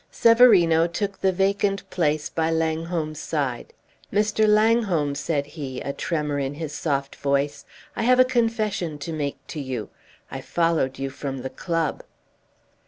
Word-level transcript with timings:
Severino 0.09 0.87
took 0.87 1.21
the 1.21 1.31
vacant 1.31 1.87
place 1.91 2.27
by 2.27 2.49
Langholm's 2.49 3.19
side. 3.19 3.71
"Mr. 4.11 4.47
Langholm," 4.47 5.13
said 5.13 5.45
he, 5.45 5.79
a 5.81 5.93
tremor 5.93 6.39
in 6.39 6.55
his 6.55 6.73
soft 6.73 7.15
voice, 7.17 7.65
"I 7.95 8.01
have 8.01 8.19
a 8.19 8.25
confession 8.25 8.97
to 8.97 9.13
make 9.13 9.37
to 9.49 9.59
you. 9.59 9.89
I 10.31 10.41
followed 10.41 10.97
you 10.97 11.11
from 11.11 11.43
the 11.43 11.51
club!" 11.51 12.01